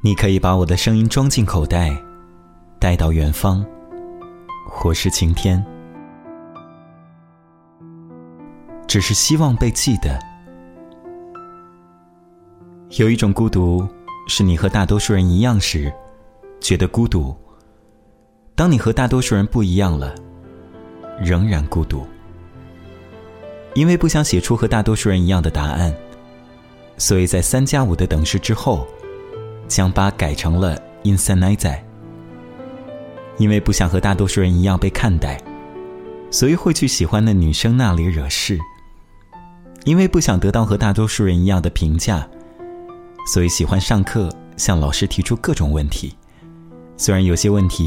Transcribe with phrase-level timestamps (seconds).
[0.00, 1.96] 你可以把我的声音装进口袋，
[2.78, 3.64] 带到远方。
[4.70, 5.64] 或是晴天，
[8.86, 10.16] 只是希望被记得。
[12.90, 13.88] 有一种孤独，
[14.28, 15.92] 是你和大多数人一样时，
[16.60, 17.34] 觉得孤独；
[18.54, 20.14] 当你和大多数人不一样了，
[21.18, 22.06] 仍然孤独。
[23.74, 25.92] 因为不想写出和大多数人一样的答案，
[26.98, 28.86] 所以在三加五的等式之后。
[29.68, 31.78] 将八改成了 “insanize”，，
[33.36, 35.38] 因为不想和大多数人一样被看待，
[36.30, 38.58] 所以会去喜欢的女生那里惹事。
[39.84, 42.26] 因为不想得到和大多数人一样的评价，
[43.32, 46.16] 所以喜欢上课向老师提出各种问题，
[46.96, 47.86] 虽然有些问题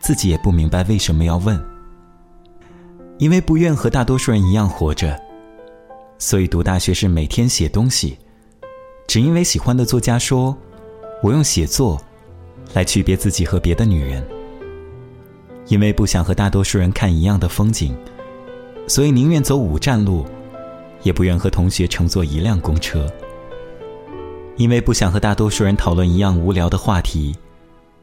[0.00, 1.62] 自己也不明白为什么要问。
[3.18, 5.18] 因为不愿和大多数人一样活着，
[6.18, 8.18] 所以读大学是每天写东西，
[9.06, 10.56] 只因为喜欢的作家说。
[11.22, 12.00] 我用写作
[12.74, 14.24] 来区别自己和别的女人，
[15.66, 17.96] 因为不想和大多数人看一样的风景，
[18.86, 20.24] 所以宁愿走五站路，
[21.02, 23.06] 也不愿和同学乘坐一辆公车。
[24.56, 27.36] 因为不想和大多数人讨论一样无聊的话题，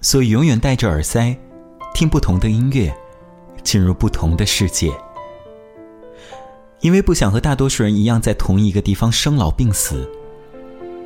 [0.00, 1.36] 所以永远戴着耳塞，
[1.94, 2.94] 听不同的音乐，
[3.62, 4.92] 进入不同的世界。
[6.80, 10.08] 因为不想和大多数人一样在同一个地方生老病死，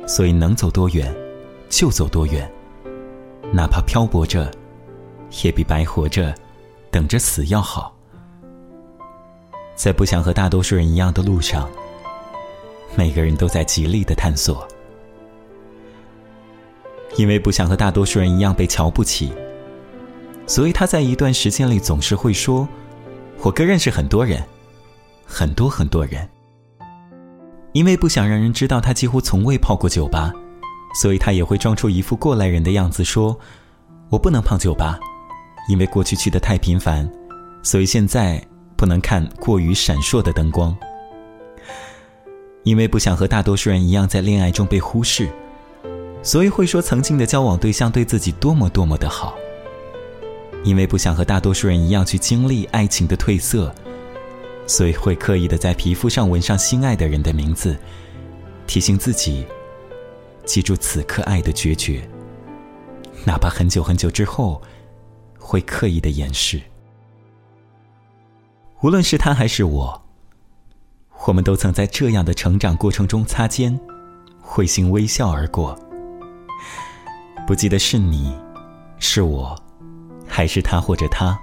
[0.05, 1.13] 所以能走多远。
[1.75, 2.47] 就走多远，
[3.51, 4.49] 哪怕漂泊着，
[5.43, 6.31] 也比白活着、
[6.91, 7.91] 等着死要好。
[9.73, 11.67] 在不想和大多数人一样的路上，
[12.95, 14.67] 每个人都在极力的探索。
[17.15, 19.33] 因为不想和大多数人一样被瞧不起，
[20.45, 22.67] 所以他在一段时间里总是会说
[23.41, 24.43] ：“我哥认识很多人，
[25.25, 26.29] 很多很多人。”
[27.73, 30.31] 因为不想让人知道他几乎从未泡过酒吧。
[30.93, 33.37] 所以他也会装出一副过来人的样子，说
[34.09, 34.99] ：“我不能泡酒吧，
[35.67, 37.09] 因为过去去的太频繁，
[37.63, 38.39] 所以现在
[38.77, 40.75] 不能看过于闪烁的灯光。
[42.63, 45.27] 因为不想和大多数人一样在恋爱中被忽视，
[46.21, 49.35] 所以会说曾经的交往对象对自己多么多么的好。
[50.63, 53.73] 因为不想和大多数人一样去经历爱情的褪色，
[54.67, 57.75] 所以会刻意的在皮肤上纹上心爱的人的名字，
[58.67, 59.43] 提醒自己。”
[60.45, 62.07] 记住此刻爱的决绝，
[63.25, 64.61] 哪怕很久很久之后，
[65.39, 66.61] 会刻意的掩饰。
[68.81, 70.01] 无论是他还是我，
[71.25, 73.79] 我们都曾在这样的成长过程中擦肩，
[74.41, 75.79] 会心微笑而过。
[77.47, 78.35] 不记得是你，
[78.99, 79.55] 是我，
[80.27, 81.39] 还是他或者他，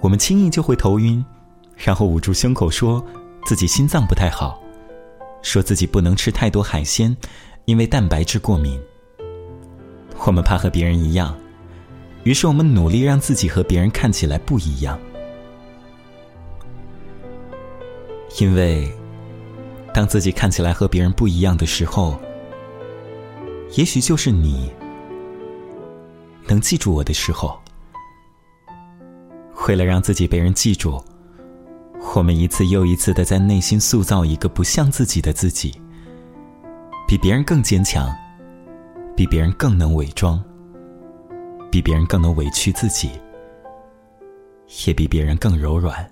[0.00, 1.24] 我们轻易就会头晕，
[1.76, 3.04] 然后捂住胸口说
[3.46, 4.60] 自己心脏不太好，
[5.42, 7.16] 说自己不能吃太多海鲜。
[7.68, 8.80] 因为蛋白质过敏，
[10.24, 11.36] 我们怕和别人一样，
[12.24, 14.98] 于是我们努力让自己和别人看起来不一样。
[18.40, 18.90] 因为，
[19.92, 22.18] 当自己看起来和别人不一样的时候，
[23.76, 24.72] 也许就是你
[26.46, 27.60] 能记住我的时候。
[29.68, 31.04] 为了让自己被人记住，
[32.14, 35.78] 我们一次又一次的在内心塑造一个不像自己的自己。
[37.08, 38.14] 比别人更坚强，
[39.16, 40.44] 比别人更能伪装，
[41.70, 43.12] 比别人更能委屈自己，
[44.86, 46.06] 也比别人更柔软。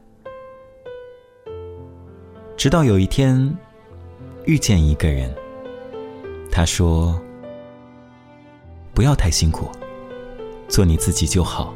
[2.56, 3.54] 直到有一天，
[4.46, 5.30] 遇见一个人，
[6.50, 7.20] 他说
[8.94, 9.68] ：“不要太辛苦，
[10.66, 11.74] 做你自己就好。”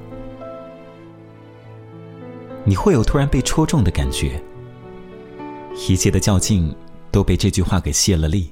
[2.64, 4.42] 你会有突然被戳中的感觉，
[5.86, 6.74] 一切的较劲
[7.10, 8.50] 都被这句话给泄了力。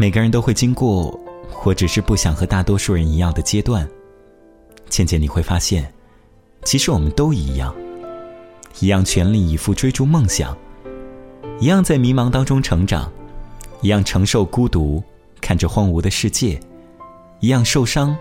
[0.00, 1.18] 每个人都会经过，
[1.50, 3.86] 或只是不想和大多数人一样的阶段。
[4.88, 5.92] 渐渐你会发现，
[6.62, 7.74] 其实我们都一样，
[8.78, 10.56] 一样全力以赴追逐梦想，
[11.58, 13.10] 一样在迷茫当中成长，
[13.80, 15.02] 一样承受孤独，
[15.40, 16.60] 看着荒芜的世界，
[17.40, 18.16] 一样受伤，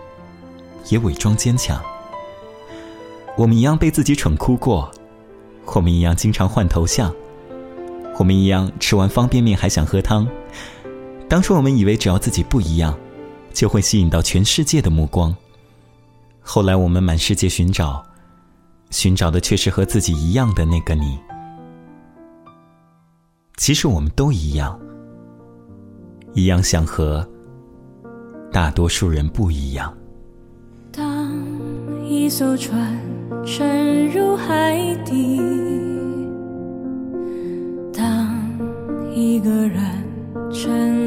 [0.90, 1.80] 也伪装坚强。
[3.38, 4.90] 我们一样被自己蠢哭过，
[5.68, 7.14] 我们一样经常换头像，
[8.18, 10.28] 我们一样吃完方便面还想喝汤。
[11.30, 12.98] 当初我们以为只要自己不一样，
[13.54, 15.36] 就会吸引到全世界的目光。
[16.40, 18.02] 后来我们满世界寻找，
[18.92, 21.20] 寻找的却是和自己一样的那个你。
[23.58, 24.80] 其实我们都一样，
[26.34, 27.28] 一样想和
[28.50, 29.94] 大多数人不一样。
[30.94, 31.30] 当
[32.08, 32.98] 一艘船
[33.46, 35.42] 沉入海底，
[37.92, 38.34] 当
[39.14, 40.08] 一个人。
[40.50, 41.07] 沉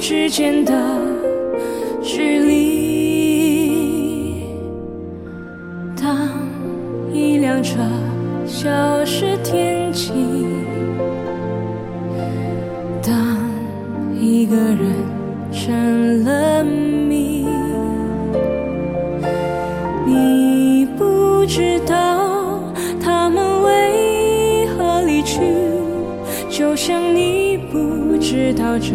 [0.00, 0.72] 之间的
[2.02, 3.60] 距离。
[5.94, 6.16] 当
[7.12, 7.78] 一辆车
[8.46, 10.10] 消失天际，
[13.02, 13.36] 当
[14.18, 14.78] 一个人
[15.52, 15.99] 成
[26.82, 28.94] 想你不知道这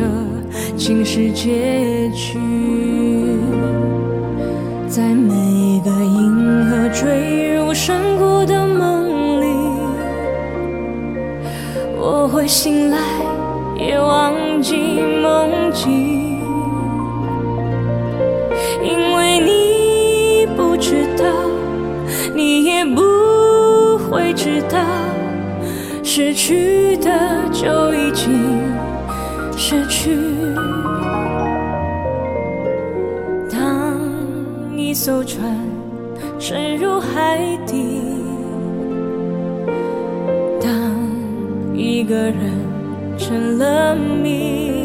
[0.76, 2.40] 竟是结局。
[4.88, 9.46] 在每一个银河坠入山谷的梦里，
[12.00, 12.98] 我会醒来，
[13.78, 14.34] 也忘
[14.64, 14.76] 记
[15.22, 16.15] 梦境，
[29.58, 30.16] 失去。
[33.50, 33.98] 当
[34.76, 35.58] 一艘船
[36.40, 38.02] 沉入海底，
[40.62, 40.70] 当
[41.74, 42.36] 一个人
[43.18, 44.85] 成了谜，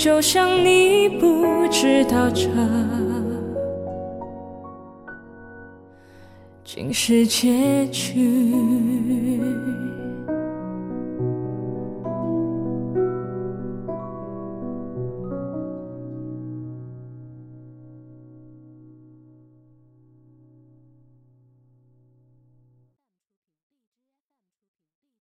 [0.00, 2.48] 就像你不知道这
[6.64, 8.30] 竟是结局。